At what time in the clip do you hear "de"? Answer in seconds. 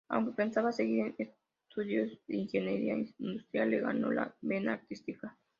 2.27-2.37